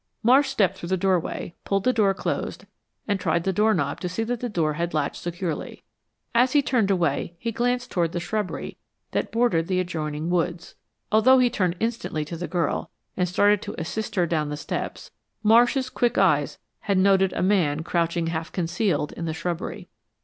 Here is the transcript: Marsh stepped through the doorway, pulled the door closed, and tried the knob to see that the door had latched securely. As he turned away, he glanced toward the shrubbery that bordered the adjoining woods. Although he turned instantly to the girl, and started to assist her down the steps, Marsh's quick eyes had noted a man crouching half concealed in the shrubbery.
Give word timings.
Marsh 0.23 0.49
stepped 0.49 0.79
through 0.79 0.89
the 0.89 0.97
doorway, 0.97 1.53
pulled 1.63 1.83
the 1.83 1.93
door 1.93 2.15
closed, 2.15 2.65
and 3.07 3.19
tried 3.19 3.43
the 3.43 3.53
knob 3.75 3.99
to 3.99 4.09
see 4.09 4.23
that 4.23 4.39
the 4.39 4.49
door 4.49 4.73
had 4.73 4.95
latched 4.95 5.21
securely. 5.21 5.83
As 6.33 6.53
he 6.53 6.63
turned 6.63 6.89
away, 6.89 7.35
he 7.37 7.51
glanced 7.51 7.91
toward 7.91 8.11
the 8.11 8.19
shrubbery 8.19 8.77
that 9.11 9.31
bordered 9.31 9.67
the 9.67 9.79
adjoining 9.79 10.31
woods. 10.31 10.73
Although 11.11 11.37
he 11.37 11.51
turned 11.51 11.75
instantly 11.79 12.25
to 12.25 12.35
the 12.35 12.47
girl, 12.47 12.89
and 13.15 13.29
started 13.29 13.61
to 13.61 13.75
assist 13.79 14.15
her 14.15 14.25
down 14.25 14.49
the 14.49 14.57
steps, 14.57 15.11
Marsh's 15.43 15.91
quick 15.91 16.17
eyes 16.17 16.57
had 16.79 16.97
noted 16.97 17.31
a 17.33 17.43
man 17.43 17.83
crouching 17.83 18.25
half 18.25 18.51
concealed 18.51 19.11
in 19.13 19.25
the 19.25 19.33
shrubbery. 19.35 19.87